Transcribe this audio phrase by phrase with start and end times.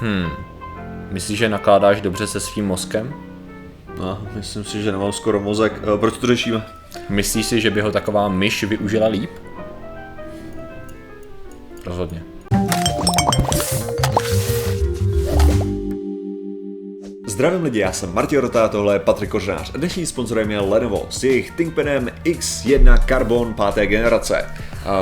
[0.00, 0.30] Hmm.
[1.10, 3.14] Myslíš, že nakládáš dobře se svým mozkem?
[3.98, 5.72] No, myslím si, že nemám skoro mozek.
[5.82, 6.66] Eh, Proč to řešíme?
[7.08, 9.30] Myslíš si, že by ho taková myš využila líp?
[11.86, 12.22] Rozhodně.
[17.36, 21.06] Zdravím lidi, já jsem Martin Rota, tohle je Patrik Kořnář a dnešní sponzorem je Lenovo
[21.10, 23.86] s jejich ThinkPadem X1 Carbon 5.
[23.86, 24.44] generace,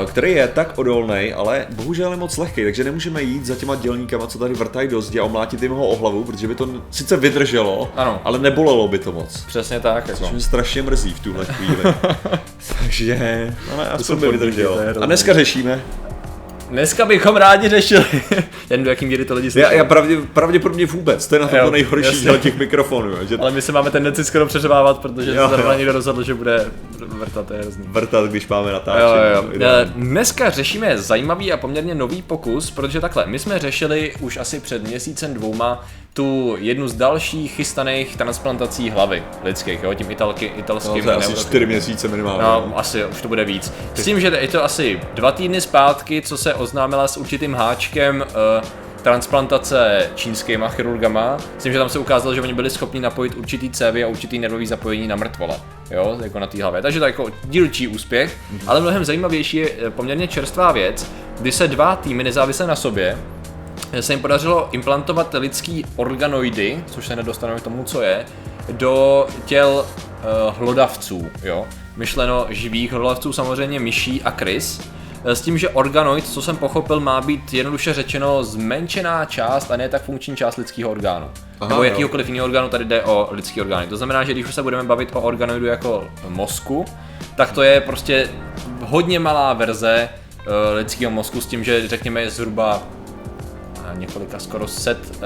[0.07, 4.27] který je tak odolný, ale bohužel je moc lehký, takže nemůžeme jít za těma dělníkama,
[4.27, 7.17] co tady vrtají do zdi a omlátit jim ho o hlavu, protože by to sice
[7.17, 8.21] vydrželo, Ano.
[8.25, 9.45] ale nebolelo by to moc.
[9.47, 10.09] Přesně tak.
[10.09, 10.21] Jako.
[10.21, 11.77] Což mě strašně mrzí v tuhle chvíli.
[12.81, 14.75] takže Ale to aspoň jsem by podmínky, vydržel.
[14.75, 15.81] to je A dneska řešíme.
[16.71, 18.05] Dneska bychom rádi řešili.
[18.71, 19.77] Jen do jaký míry to lidi Já, slyší.
[19.79, 22.21] já pravdě, pravděpodobně vůbec, to je na tom Jo, to nejhorší jasně.
[22.23, 25.55] dělat těch mikrofonů, jo, že Ale my se máme tendenci skoro přeřevávat, protože Jo, se
[25.57, 26.67] zrovna někdo rozhodl, že bude
[27.09, 27.85] vrtat, to je hrozný.
[27.89, 29.09] vrtat, když máme natáčení.
[29.35, 29.49] jo, jo.
[29.53, 29.91] ideální.
[29.91, 34.61] Eh, Dneska řešíme zajímavý a poměrně nový pokus, protože takhle, my jsme řešili už asi
[34.61, 40.61] před měsícem dvouma tu jednu z dalších chystaných transplantací hlavy lidských, jo, tím italky, No,
[40.61, 42.43] italským to je asi čtyři měsíce minimálně.
[42.43, 43.73] No, asi jo, už to bude víc.
[43.95, 48.25] S tím, že je to asi dva týdny zpátky, co se oznámila s určitým háčkem
[48.61, 48.69] uh,
[49.03, 53.71] transplantace čínskýma chirurgama, s tím, že tam se ukázalo, že oni byli schopni napojit určitý
[53.71, 56.83] cévy a určitý nervový zapojení na mrtvola, jo, jako na té hlavě.
[56.83, 61.53] Takže to je jako dílčí úspěch, ale mnohem zajímavější je eh, poměrně čerstvá věc, kdy
[61.53, 63.19] se dva týmy nezávisle na sobě
[64.03, 68.27] se jim podařilo implantovat lidský organoidy, což se nedostaneme k tomu, co je,
[68.71, 71.67] do těl uh, hlodavců, jo.
[71.97, 74.81] Myšleno živých hlodavců, samozřejmě myší a krys.
[75.25, 79.77] Eh, S tím, že organoid, co jsem pochopil, má být jednoduše řečeno zmenšená část a
[79.77, 81.31] ne tak funkční část lidského orgánu.
[81.61, 81.91] Aha, Nebo jo.
[81.91, 83.87] jakýhokoliv jiného orgánu, tady jde o lidský orgány.
[83.87, 86.85] To znamená, že když už se budeme bavit o organoidu jako mozku,
[87.37, 88.29] tak to je prostě
[88.81, 90.09] hodně malá verze
[90.75, 92.83] lidského mozku s tím, že řekněme je zhruba
[93.95, 95.21] několika skoro set, uh,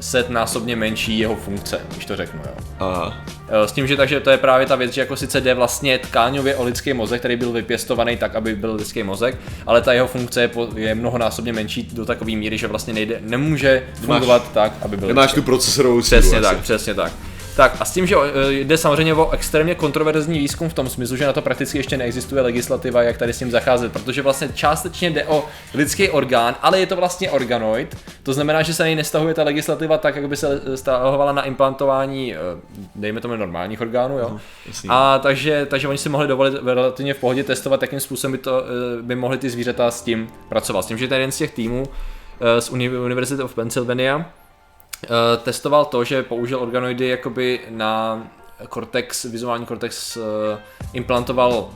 [0.00, 2.52] set násobně menší jeho funkce, když to řeknu, jo.
[2.80, 3.14] Aha.
[3.48, 5.98] Eh, S tím, že takže to je právě ta věc, že jako sice jde vlastně
[5.98, 9.36] tkáňově o lidský mozek, který byl vypěstovaný tak, aby byl lidský mozek,
[9.66, 13.18] ale ta jeho funkce je, po, je mnohonásobně menší do takové míry, že vlastně nejde,
[13.20, 15.40] nemůže fungovat tak, aby byl Nemáš lidský.
[15.40, 16.46] tu procesorovou sílu Přesně asi.
[16.48, 17.12] tak, přesně tak.
[17.56, 21.16] Tak a s tím, že eh, jde samozřejmě o extrémně kontroverzní výzkum v tom smyslu,
[21.16, 25.10] že na to prakticky ještě neexistuje legislativa, jak tady s tím zacházet, protože vlastně částečně
[25.10, 28.96] jde o lidský orgán, ale je to vlastně organoid, to znamená, že se na něj
[28.96, 32.38] nestahuje ta legislativa tak, jak by se stahovala na implantování, eh,
[32.94, 34.38] dejme tomu normálních orgánů, jo.
[34.66, 34.88] jasný.
[34.92, 38.64] A takže, takže oni si mohli dovolit relativně v pohodě testovat, jakým způsobem by, to,
[38.64, 40.82] eh, by mohli ty zvířata s tím pracovat.
[40.82, 41.84] S tím, že ten jeden z těch týmů
[42.40, 44.41] eh, z Uni- University of Pennsylvania Eh,
[45.42, 48.22] testoval to, že použil organoidy jakoby na
[48.68, 50.22] cortex, vizuální cortex uh,
[50.92, 51.70] implantoval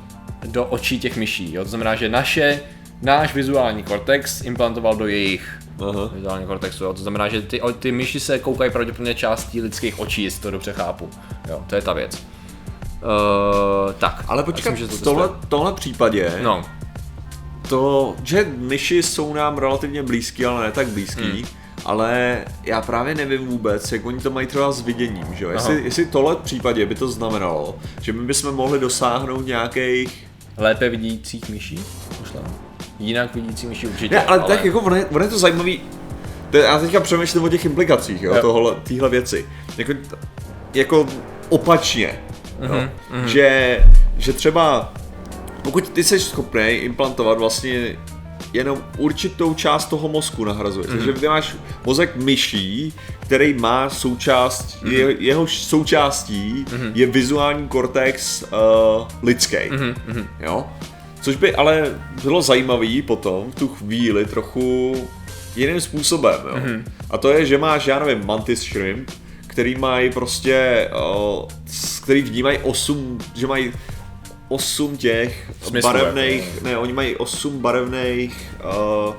[0.47, 1.53] do očí těch myší.
[1.55, 1.63] Jo?
[1.63, 2.61] To znamená, že naše,
[3.03, 6.11] náš vizuální cortex implantoval do jejich Aha.
[6.15, 6.85] vizuální cortexu.
[6.85, 6.93] Jo?
[6.93, 10.73] To znamená, že ty, ty myši se koukají pravděpodobně částí lidských očí, jestli to dobře
[10.73, 11.11] chápu.
[11.49, 12.27] Jo, to je ta věc.
[13.03, 14.25] Uh, tak.
[14.29, 16.65] Ale počkat, myslím, že to v tohle, tohle případě, No,
[17.69, 21.66] to, že myši jsou nám relativně blízký, ale ne tak blízký, Hmm.
[21.87, 25.51] Ale já právě nevím vůbec, jak oni to mají třeba s viděním, že jo?
[25.51, 25.85] Jestli, Aha.
[25.85, 30.27] jestli tohle případě by to znamenalo, že my bychom mohli dosáhnout nějakých
[30.57, 31.81] lépe vidících myší?
[32.21, 32.47] Myšleno.
[32.99, 34.15] Jinak vidící myší určitě.
[34.15, 35.81] Ne, ale, tak jako ono je, ono je to zajímavý.
[36.51, 38.41] To, je- já teďka přemýšlím o těch implikacích, jo, Jo.
[38.41, 39.47] tohle, téhle věci.
[39.79, 39.93] Jako,
[40.75, 41.07] jako
[41.49, 42.19] opačně,
[42.61, 42.89] Mhm, jo.
[43.29, 43.79] Že,
[44.19, 44.93] že třeba
[45.63, 47.97] pokud ty jsi schopný implantovat vlastně
[48.53, 50.87] jenom určitou část toho mozku nahrazuje.
[50.89, 50.97] Mhm.
[50.97, 54.93] Takže ty máš mozek myší, který má součást, Mhm.
[54.93, 56.65] je, jeho součástí
[56.95, 58.49] je vizuální kortex uh,
[59.23, 59.57] lidský.
[59.71, 60.67] Mhm, Jo?
[61.21, 64.95] Což by ale bylo zajímavý potom v tu chvíli trochu
[65.57, 66.35] jiným způsobem.
[66.51, 66.57] Jo?
[66.57, 66.83] Mm-hmm.
[67.11, 69.11] A to je, že máš, já nevím, mantis shrimp,
[69.47, 70.89] který mají prostě,
[71.67, 73.73] s- který vnímají osm, že mají
[74.49, 76.69] osm těch Smyslů, barevných, jako.
[76.69, 78.55] ne, oni mají osm barevných,
[79.09, 79.15] uh,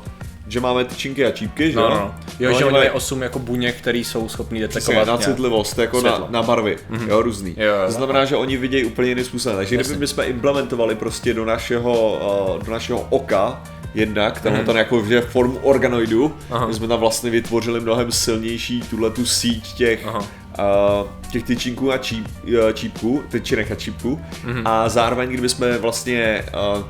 [0.48, 1.90] že máme tyčinky a čípky, že No, jo?
[1.90, 2.16] no.
[2.40, 5.78] Jo, No, že oni mají 8 jako buněk, který jsou schopní Přesně, detekovat na citlivost,
[5.78, 6.28] jako na, Světlo.
[6.32, 7.10] na barvy, mm-hmm.
[7.10, 7.56] jo, různý.
[7.58, 9.58] Jo, jo, to znamená, že oni vidějí úplně jiným způsobem.
[9.58, 10.00] Takže kdyby Jasně.
[10.00, 12.20] bychom implementovali prostě do našeho,
[12.58, 13.64] uh, do našeho oka
[13.94, 16.36] jednak, tenhle ten jako že formu organoidu.
[16.52, 16.68] Aha.
[16.68, 20.24] my jsme tam vlastně vytvořili mnohem silnější tuhle tu síť těch, Aha.
[20.60, 24.62] Uh, těch tyčinků a číp, uh, čípků, tyčinek a čípků Mhm.
[24.68, 26.46] a zároveň kdybychom vlastně
[26.78, 26.84] uh,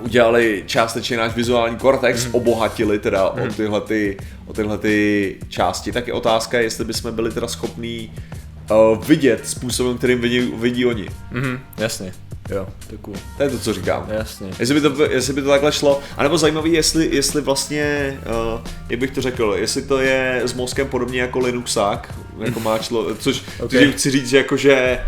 [0.00, 2.28] udělali částečně náš vizuální kortex, Mhm.
[2.28, 2.34] mm.
[2.34, 3.42] obohatili teda mm.
[3.42, 4.16] o, tyhle ty,
[4.46, 8.12] o tyhle ty části, tak je otázka, jestli bychom byli teda schopní
[8.70, 11.08] uh, vidět způsobem, kterým vidí, vidí oni.
[11.30, 12.12] Mhm, jasně.
[12.50, 13.14] Jo, to je cool.
[13.36, 14.06] To je to, co říkám.
[14.10, 14.50] Jasně.
[14.58, 18.16] Jestli by, to, jestli by to takhle šlo, anebo zajímavý, jestli, jestli vlastně,
[18.54, 22.78] uh, jak bych to řekl, jestli to je s mozkem podobně jako Linuxák, jako má
[22.78, 23.70] člo, což, Ok.
[23.70, 24.98] což tím chci říct, že jako, že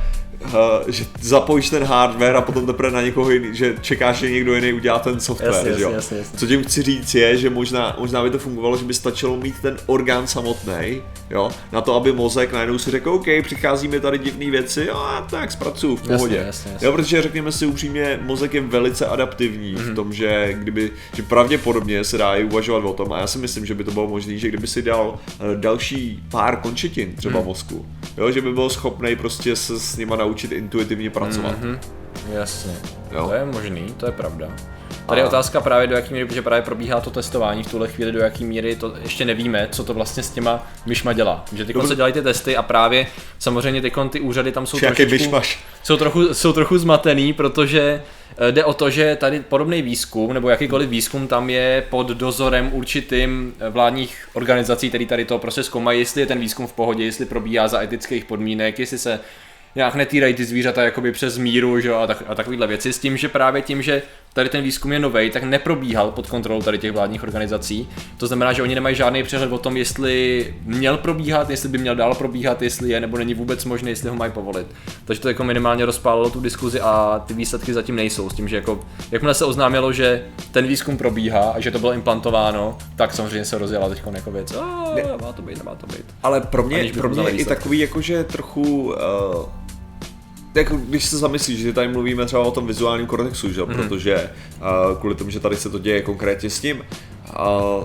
[0.45, 0.51] Uh,
[0.87, 4.73] že zapojíš ten hardware a potom teprve na někoho jiný, že čekáš, že někdo jiný
[4.73, 5.91] udělá ten software, Jasně, že jo?
[5.93, 6.39] jasně, jasně.
[6.39, 9.55] Co tím chci říct je, že možná, možná by to fungovalo, že by stačilo mít
[9.63, 14.19] ten orgán samotný, jo, na to, aby mozek najednou si řekl, OK, přichází mi tady
[14.19, 16.37] divné věci, jo, a tak zpracuju v pohodě.
[16.37, 16.87] Jasně, jasně, jasně.
[16.87, 19.83] Jo, protože řekněme si upřímně, mozek je velice adaptivní Mhm.
[19.83, 19.93] mm-hmm.
[19.93, 23.39] v tom, že kdyby, že pravděpodobně se dá i uvažovat o tom, a já si
[23.39, 27.33] myslím, že by to bylo možné, že kdyby si dal eh, další pár končetin třeba
[27.33, 27.43] Mhm.
[27.43, 27.49] mm.
[27.49, 27.87] mozku,
[28.17, 31.63] jo, že by byl schopný prostě se s nima naučit intuitivně pracovat.
[31.63, 31.69] Mm-hmm.
[31.69, 31.81] Mhm,
[32.33, 32.73] jasně.
[33.13, 33.27] Jo.
[33.29, 34.49] To je možný, to je pravda.
[35.09, 38.13] Tady je otázka právě do jaký míry, protože právě probíhá to testování v tuhle chvíli,
[38.13, 41.45] do jaký míry to ještě nevíme, co to vlastně s těma myšma dělá.
[41.53, 43.07] Že teď se dělají ty testy a právě
[43.39, 45.65] samozřejmě teď ty úřady tam jsou trošičku, myšmaš.
[45.83, 48.03] jsou trochu, jsou trochu zmatený, protože
[48.39, 52.71] eh, jde o to, že tady podobný výzkum, nebo jakýkoliv výzkum tam je pod dozorem
[52.73, 57.05] určitým eh, vládních organizací, který tady to prostě zkoumají, jestli je ten výzkum v pohodě,
[57.05, 59.21] jestli probíhá za etických podmínek, jestli se
[59.75, 62.99] nějak netýrají ty zvířata jakoby přes míru že jo, a, tak, a takovýhle věci, s
[62.99, 66.79] tím, že právě tím, že tady ten výzkum je nový, tak neprobíhal pod kontrolou tady
[66.79, 67.89] těch vládních organizací.
[68.17, 71.97] To znamená, že oni nemají žádný přehled o tom, jestli měl probíhat, jestli by měl
[71.97, 74.67] dál probíhat, jestli je nebo není vůbec možné, jestli ho mají povolit.
[75.05, 78.31] Takže to jako minimálně rozpálilo tu diskuzi a ty výsledky zatím nejsou.
[78.31, 78.81] S tím, že jako,
[79.11, 83.59] jakmile se oznámilo, že ten výzkum probíhá a že to bylo implantováno, tak samozřejmě se
[83.59, 84.53] rozjela teď jako věc.
[84.53, 86.05] A, má to být, nemá to být.
[86.23, 88.83] Ale pro mě, pro mě i takový jakože trochu...
[88.83, 89.68] Uh,
[90.59, 93.63] jako když se zamyslíš, že tady mluvíme třeba o tom vizuálním kortexu, že?
[93.63, 93.75] Mm.
[93.75, 97.85] protože uh, kvůli tomu, že tady se to děje konkrétně s ním, uh,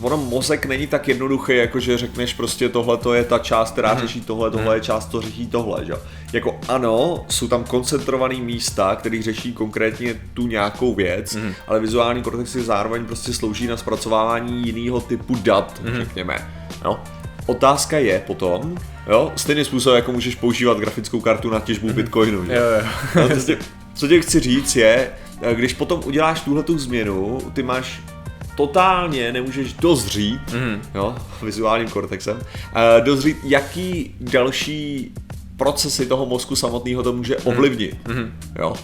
[0.00, 3.94] ono mozek není tak jednoduchý, jako že řekneš prostě tohle to je ta část, která
[4.00, 5.92] řeší tohle, tohle je část, to řeší tohle, že?
[6.32, 11.54] Jako ano, jsou tam koncentrované místa, které řeší konkrétně tu nějakou věc, mm.
[11.66, 15.96] ale vizuální kortex je zároveň prostě slouží na zpracovávání jiného typu dat, mm.
[15.96, 16.48] řekněme.
[16.84, 17.00] No.
[17.46, 18.76] Otázka je potom,
[19.08, 22.52] jo, stejným způsobem, jako můžeš používat grafickou kartu na těžbu bitcoinu, že?
[22.52, 22.62] Jo,
[23.22, 23.28] jo.
[23.46, 23.58] Tě,
[23.94, 25.10] co tě chci říct je,
[25.42, 28.00] eh, když potom uděláš tuhle tu změnu, ty máš
[28.56, 30.82] totálně nemůžeš dozřít, mm.
[30.94, 32.40] jo, vizuálním kortexem,
[32.74, 35.12] eh, dozřít, jaký další
[35.56, 38.32] procesy toho mozku samotného to může ovlivnit, mm.
[38.58, 38.74] jo.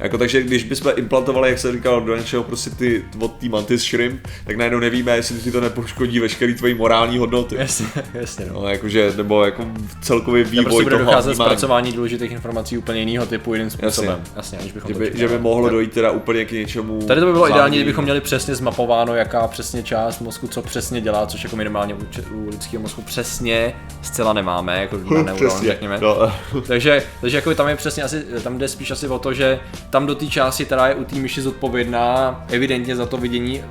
[0.00, 3.82] Jako takže, když bychom implantovali, jak jsem říkal, do něčeho prostě ty od té mantis
[3.90, 7.56] shrimp, tak najednou nevíme, jestli ti to nepoškodí veškerý tvojí morální hodnoty.
[7.58, 8.46] Jasně, jasně.
[8.52, 8.60] No.
[8.62, 9.64] No, jakože, nebo jako
[10.02, 14.10] celkový Já vývoj prostě bude toho docházet zpracování důležitých informací úplně jiného typu, jiným způsobem.
[14.10, 15.20] Jasně, Jasně aniž bychom Že to by, čekali.
[15.20, 17.82] že by mohlo dojít teda úplně k něčemu Tady to by bylo ideální, zásadnímu.
[17.82, 21.98] kdybychom měli přesně zmapováno, jaká přesně část mozku co přesně dělá, což jako minimálně u,
[22.34, 25.98] u lidského mozku přesně zcela nemáme, jako na neuron, Přesně, řekněme.
[26.00, 26.32] no.
[26.66, 30.06] takže, takže jako tam je přesně asi, tam jde spíš asi o to, že tam
[30.06, 33.64] do té části, která je u té myši zodpovědná, evidentně za to vidění,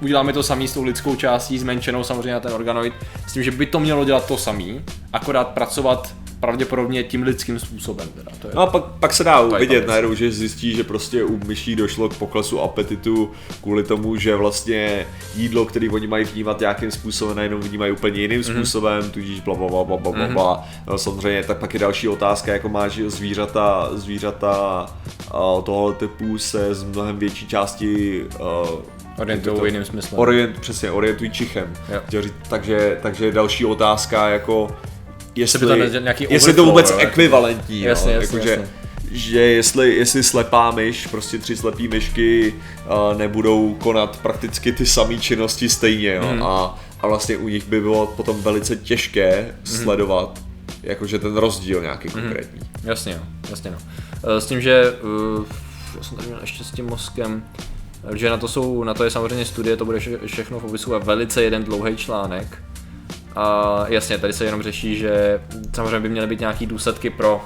[0.00, 2.94] uděláme to samý s tou lidskou částí, zmenšenou samozřejmě na ten organoid,
[3.26, 6.14] s tím, že by to mělo dělat to samý, akorát pracovat
[6.44, 8.08] pravděpodobně tím lidským způsobem.
[8.14, 8.30] Teda.
[8.42, 11.40] To je, No a pak, pak se dá uvidět najednou, že zjistí, že prostě u
[11.46, 13.30] myší došlo k poklesu apetitu
[13.62, 15.06] kvůli tomu, že vlastně
[15.36, 18.54] jídlo, který oni mají vnímat nějakým způsobem, najednou vnímají úplně jiným Mhm.
[18.54, 20.64] způsobem, tudíž bla bla bla bla bla bla bla.
[20.86, 24.86] No, samozřejmě, tak pak je další otázka, jako máš zvířata, zvířata
[25.34, 28.68] uh, tohoto typu se z mnohem větší části uh,
[29.18, 30.18] Orientují jiným smyslem.
[30.20, 31.72] Orient, přesně, orientují čichem.
[32.12, 32.22] Jo.
[32.48, 34.68] Takže, takže další otázka, jako
[35.34, 38.50] jestli, to ne- nějaký jestli je to vůbec jo, jako- ekvivalentní, Jasně, jo, jasně, jakože,
[38.50, 38.68] jasně.
[39.10, 42.54] že jestli, jestli slepá myš, prostě tři slepý myšky
[43.12, 46.42] uh, nebudou konat prakticky ty samé činnosti stejně, jo, Mhm.
[46.42, 49.56] a, a vlastně u nich by bylo potom velice těžké Mhm.
[49.82, 50.40] sledovat
[50.82, 52.60] jakože ten rozdíl nějaký konkrétní.
[52.84, 53.18] Jasně, jo,
[53.50, 53.78] jasně no.
[54.36, 54.92] Eh, S tím, že
[55.38, 55.44] uh,
[55.96, 57.44] já jsem tady měl ještě s tím mozkem,
[58.14, 60.94] že na to jsou, na to je samozřejmě studie, to bude vše, všechno v popisu
[60.94, 62.62] a velice jeden dlouhý článek.
[63.36, 65.40] A jasně, tady se jenom řeší, že
[65.74, 67.42] samozřejmě by měly být nějaký důsledky pro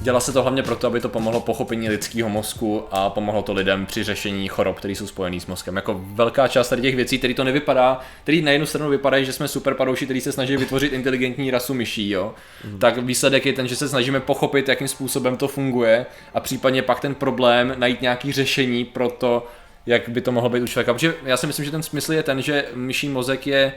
[0.00, 3.86] Dělá se to hlavně proto, aby to pomohlo pochopení lidského mozku a pomohlo to lidem
[3.86, 5.76] při řešení chorob, které jsou spojené s mozkem.
[5.76, 9.32] Jako velká část tady těch věcí, které to nevypadá, který na jednu stranu vypadají, že
[9.32, 12.34] jsme super padouši, který se snaží vytvořit inteligentní rasu myší, jo.
[12.64, 12.78] Mm.
[12.78, 17.00] Tak výsledek je ten, že se snažíme pochopit, jakým způsobem to funguje a případně pak
[17.00, 19.46] ten problém najít nějaký řešení pro to,
[19.86, 20.92] jak by to mohlo být u člověka.
[20.92, 23.72] Protože já si myslím, že ten smysl je ten, že myší mozek je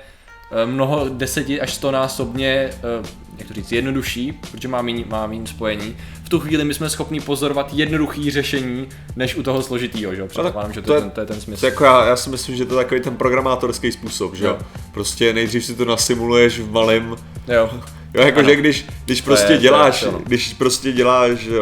[0.65, 5.96] mnoho deseti až stonásobně, eh, jak to říct, jednodušší, protože má méně má méně spojení.
[6.24, 10.27] V tu chvíli my jsme schopni pozorovat jednoduchý řešení, než u toho složitýho, že jo?
[10.27, 11.60] Předpokládám, že to, je ten, to je ten smysl.
[11.60, 14.58] To jako já, já si myslím, že to je takový ten programátorský způsob, že jo.
[14.93, 17.15] Prostě nejdřív si to nasimuluješ v malém
[17.48, 17.70] Jo.
[18.13, 20.20] Jo, jakože když, když To prostě je- to je děláš, to, no.
[20.25, 21.53] když prostě děláš uh,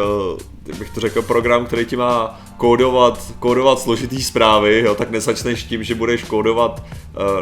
[0.66, 5.64] jak bych to řekl, program, který ti má kódovat, kódovat složitý zprávy, jo, tak nezačneš
[5.64, 6.82] tím, že budeš kódovat,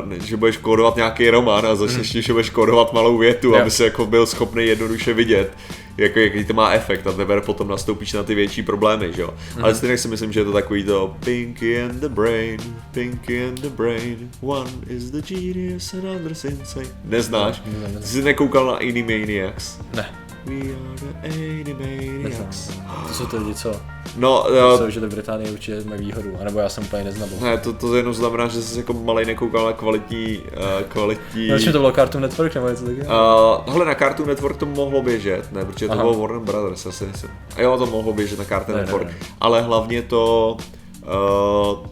[0.06, 3.56] uh, že budeš kódovat nějaký román a začneš tím, že budeš kódovat malou větu, Jo.
[3.60, 5.52] aby si jako byl schopný jednoduše vidět,
[5.96, 9.34] jako, jaký to má efekt a teprve potom nastoupíš na ty větší problémy, že jo.
[9.62, 12.58] Ale stejně si myslím, že je to takový to Pinky and the brain,
[12.90, 16.88] Pinky and the brain, one is the genius and other's insane.
[17.04, 17.62] Neznáš?
[17.66, 18.06] Ne, ne, ne.
[18.06, 19.78] Jsi nekoukal na Animaniacs?
[19.96, 20.06] Ne,
[20.48, 22.70] We are the Animaniacs.
[23.08, 23.72] to jsou ty lidi, co,
[24.16, 24.44] No,
[24.78, 27.28] co uh, žili v Británii, určitě mají výhodu, anebo já jsem úplně neznal.
[27.40, 31.48] ne, to, to jenom znamená, že jsi jako malej nekoukal na kvalitní, uh, kvalitní...
[31.48, 33.62] Proč to bylo Cartoon Network nebo něco takového?
[33.66, 36.02] Uh, hele, na Cartoon Network to mohlo běžet, ne, protože to Aha.
[36.02, 37.30] bylo Warner Brothers, asi nejsem.
[37.56, 39.14] A jo, to mohlo běžet na Cartoon Ne, ne, Network, ne.
[39.40, 40.56] ale hlavně to,
[41.02, 41.86] uh,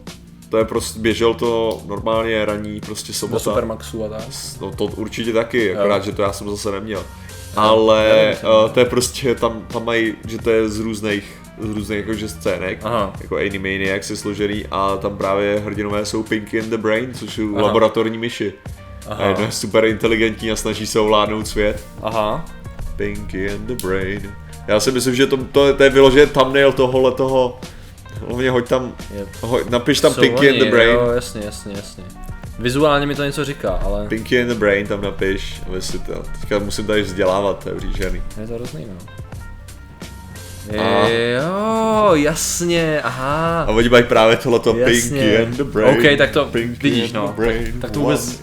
[0.49, 3.39] to je prostě, běžel to normálně raní, prostě Do sobota.
[3.43, 4.21] Supermaxu a tak.
[4.61, 7.03] No to určitě taky, akorát, že to já jsem zase neměl.
[7.57, 11.99] Ale uh, to je prostě, tam, tam mají, že to je z různých, z různých
[11.99, 13.13] jakože scének, Aha.
[13.21, 17.55] jako Animaniacs je složený a tam právě hrdinové jsou Pinky and the Brain, což jsou
[17.55, 17.65] Aha.
[17.65, 18.53] laboratorní myši.
[19.07, 19.23] Aha.
[19.23, 21.83] A jedno je super inteligentní a snaží se ovládnout svět.
[22.01, 22.45] Aha.
[22.95, 24.35] Pinky and the Brain.
[24.67, 27.59] Já si myslím, že to, to, to je vyloženě thumbnail tohohle toho.
[28.27, 29.25] Hlavně hoď tam, Je.
[29.41, 30.89] hoď, napiš tam Jsou Pinky oni, and the Brain.
[30.89, 32.03] Jo, jasně, jasně, jasně.
[32.59, 36.59] Vizuálně mi to něco říká, ale Pinky and the Brain tam napiš, si to, teďka
[36.59, 38.21] musím tady vzdělávat, to je příšerný.
[38.41, 39.26] je to hrozný, no.
[40.71, 43.61] Jo, jasně, aha.
[43.63, 44.91] A oni mají právě tohleto Jasně.
[45.19, 45.97] Pinky and the Brain.
[45.99, 47.33] OK, tak to Pinky vidíš, no.
[47.37, 47.63] brain.
[47.71, 48.41] Tak- tak to vůbec-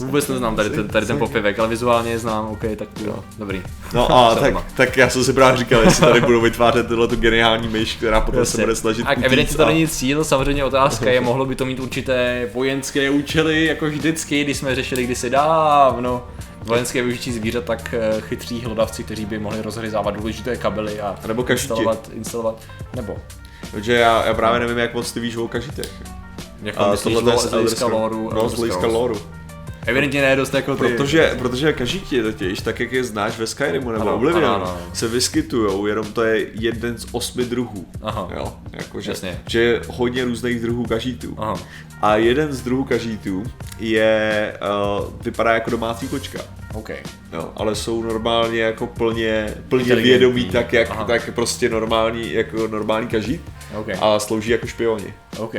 [0.00, 3.62] Vůbec neznám tady ten, tady ten popivek, ale vizuálně je znám, OK, tak jo, dobrý.
[3.94, 7.08] No a Se tak, tak já jsem si právě říkal, jestli tady budou vytvářet tuhle
[7.08, 8.64] tu geniální myš, která potom se Jasně.
[8.64, 12.48] bude snažit Tak evidentně to není cíl, samozřejmě otázka je, mohlo by to mít určité
[12.54, 16.24] vojenské účely, jako vždycky, když jsme řešili kdysi dávno
[16.64, 21.42] vojenské využití zvířat, tak eh, chytří hlodavci, kteří by mohli rozhryzávat důležité kabely a Nebo
[21.42, 21.72] kažiti.
[21.72, 22.54] instalovat, instalovat,
[22.96, 23.16] nebo
[23.72, 25.92] Takže já, já právě nevím, jak moc ty víš o kažitech.
[26.62, 28.30] jako A myslíš tohle z hlediska loru.
[28.34, 29.14] No, z hlediska loru.
[29.86, 30.78] Evidentně ne dost jako ty.
[30.80, 34.78] Protože, protože kažiti totiž, tak jak je znáš ve Skyrimu nebo Ano, Oblivionu, ano, ano.
[34.92, 37.86] se vyskytujou, jenom to je jeden z osmi druhů.
[38.02, 38.28] Aha.
[38.36, 39.40] Jo, jakože, Jasně.
[39.46, 41.34] že je hodně různých druhů kažítů.
[41.38, 41.54] Aha.
[42.02, 43.42] A jeden z druhů kažítů
[43.78, 44.54] je,
[45.00, 46.38] uh, vypadá jako domácí kočka.
[46.74, 46.90] OK.
[47.32, 51.04] Jo, ale jsou normálně jako plně, plně vědomí, tak jak Aha.
[51.04, 53.40] tak prostě normální, jako normální kažít
[53.76, 53.86] OK.
[54.00, 55.14] a slouží jako špioni.
[55.38, 55.54] OK.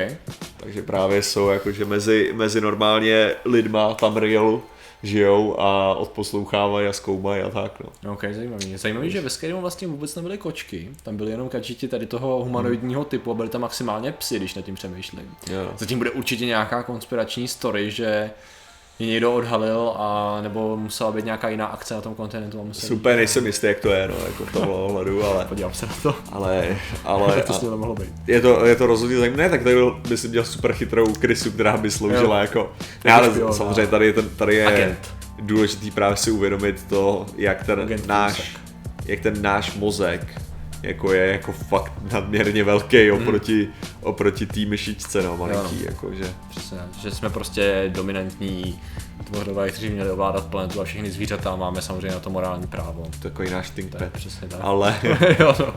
[0.64, 4.64] Takže právě jsou jakože mezi, mezi normálně lidma tam reelu
[5.04, 8.14] žijou a odposlouchávají a zkoumají a tak no.
[8.14, 8.78] OK, zajímavý.
[8.78, 13.06] Zajímavý, že ve Skyrimu vlastně vůbec nebyly kočky, tam byly jenom kačiti tady toho humanoidního
[13.06, 15.32] typu a byly tam maximálně psy, když nad tím přemýšlím.
[15.52, 15.74] Jo.
[15.78, 18.32] Zatím bude určitě nějaká konspirační story, že
[19.06, 22.90] je někdo odhalil a nebo musela být nějaká jiná akce na tom kontinentu a musel
[22.90, 25.94] Super, nejsem jistý, jak to je, no, jako v tomhle ohledu, ale, Podívám se na
[26.04, 26.16] to.
[26.32, 28.10] ale, ale Jak to s tím mohlo být.
[28.28, 29.76] je to, je to rozhodně zajímavé, ne, tak tady
[30.10, 32.42] by si měl super chytrou krysu, která by sloužila Jo.
[32.42, 32.72] jako,
[33.06, 34.98] ne, ale špion, samozřejmě tady je, ten, tady je Agent.
[35.40, 38.58] důležitý právě si uvědomit to, jak ten Agent náš,
[39.06, 40.42] jak ten náš mozek
[40.84, 43.68] jako je jako fakt nadměrně velký oproti,
[44.02, 45.80] oproti té myšičce, no, malinký, Hmm.
[45.80, 46.34] Jo, jakože.
[46.50, 48.80] Přesně, že jsme prostě dominantní
[49.24, 53.08] tvořové, kteří měli ovládat planetu a všechny zvířata a máme samozřejmě na to morální právo.
[53.20, 54.20] Takový náš think To je pad.
[54.20, 54.60] přesně tak.
[54.64, 54.96] Ale,
[55.40, 55.74] jo, no.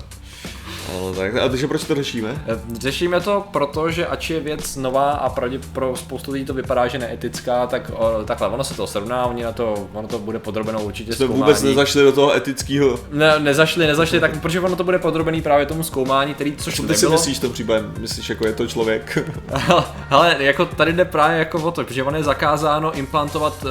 [0.94, 2.44] Ale tak, a takže proč to řešíme?
[2.78, 6.86] Řešíme to proto, že ač je věc nová a pravdě pro spoustu lidí to vypadá,
[6.88, 10.38] že neetická, tak o, takhle, ono se to srovná, oni na to, ono to bude
[10.38, 11.42] podrobeno určitě Jsme zkoumání.
[11.42, 12.98] vůbec nezašli do toho etického.
[13.12, 16.82] Ne, nezašli, nezašli, tak protože ono to bude podrobený právě tomu zkoumání, který, což Co
[16.82, 17.18] tu ty si nebylo.
[17.20, 17.84] myslíš v tom případě?
[17.98, 19.18] Myslíš, jako je to člověk?
[20.10, 23.70] Ale jako tady jde právě jako o to, protože ono je zakázáno implantovat uh,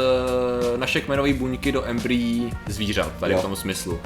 [0.79, 3.39] naše kmenové buňky do embryí zvířat, tady Jo.
[3.39, 3.99] v tom smyslu.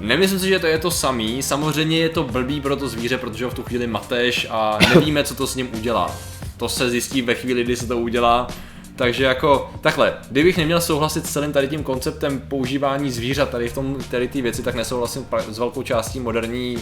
[0.00, 3.44] Nemyslím si, že to je to samý, samozřejmě je to blbý pro to zvíře, protože
[3.44, 6.16] ho v tu chvíli mateš a nevíme, co to s ním udělá.
[6.56, 8.46] To se zjistí ve chvíli, kdy se to udělá.
[8.96, 13.74] Takže jako takhle, kdybych neměl souhlasit s celým tady tím konceptem používání zvířat tady v
[13.74, 16.78] tom, tady ty věci, tak nesouhlasím s velkou částí moderní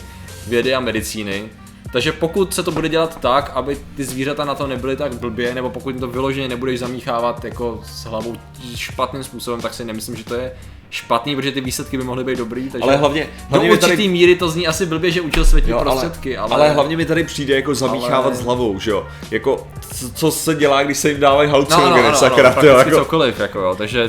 [0.46, 1.50] vědy a medicíny.
[1.92, 5.54] Takže pokud se to bude dělat tak, aby ty zvířata na to nebyly tak blbě,
[5.54, 8.36] nebo pokud to vyloženě nebudeš zamíchávat jako s hlavou
[8.76, 10.52] špatným způsobem, tak si nemyslím, že to je
[10.90, 12.68] špatný, protože ty výsledky by mohly být dobrý.
[12.70, 15.44] Takže Ale hlavně- do hlavně mi určitý tady- míry to zní asi blbě, že učil
[15.44, 18.78] světí Jo, prostředky, ale, ale, ale hlavně mi tady přijde jako zamíchávat ale- s hlavou,
[18.80, 19.06] že jo?
[19.30, 22.66] Jako, co, co se dělá, když se jim dávají No, ano, halucinogeny, ano, sakra, ty
[22.66, 24.00] jo, prakticky jako, cokoliv, jako jo, takže...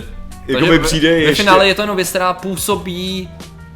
[0.48, 3.30] Jako takže mi ve- přijde ve ještě- finále je to jenom věc, která působí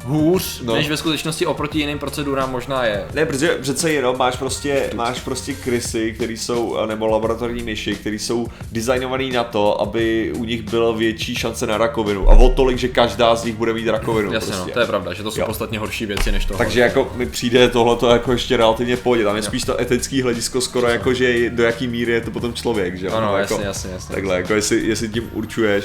[0.08, 0.66] hůř, No.
[0.66, 0.74] no.
[0.74, 3.04] než ve skutečnosti oproti jiným procedurám možná je.
[3.14, 8.16] Ne, protože přece jenom máš prostě, máš prostě krysy, které jsou, nebo laboratorní myši, které
[8.16, 12.30] jsou designované na to, aby u nich byla větší šance na rakovinu.
[12.30, 14.32] A o tolik, že každá z nich bude mít rakovinu.
[14.32, 14.66] Jasně, prostě.
[14.68, 15.46] no, to je pravda, že to jsou Jo.
[15.46, 16.56] podstatně horší věci než to.
[16.56, 19.24] Takže jako mi přijde tohleto jako ještě relativně pohodě.
[19.24, 22.54] Tam je spíš to etický hledisko skoro jako, že do jaký míry je to potom
[22.54, 23.12] člověk, že jo?
[23.12, 24.14] Ano, Nebo jasně, jako, jasně, jasně.
[24.14, 25.84] Takhle, jako jestli, jestli tím určuješ,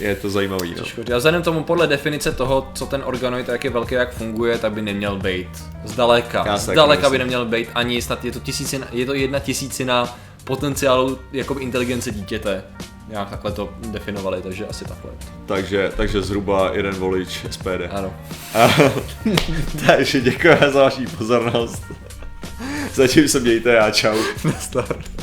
[0.00, 0.82] je to zajímavý, no.
[0.82, 1.02] Těžko.
[1.14, 4.72] A vzhledem tomu podle definice toho, co ten organoid, jak je velký, jak funguje, tak
[4.72, 5.48] by neměl být
[5.84, 6.44] zdaleka.
[6.46, 11.18] Já Zdaleka by neměl být ani snad je to, tisícina, je to jedna tisícina potenciálu
[11.32, 12.64] jakoby inteligence dítěte.
[13.08, 15.10] Nějak takhle to definovali, takže asi takhle.
[15.46, 17.66] Takže, takže zhruba jeden volič SPD.
[17.90, 18.14] Ano.
[19.86, 21.82] Takže děkuji za vaši pozornost.
[22.94, 24.16] Zatím se mějte a čau.
[24.58, 25.15] Start.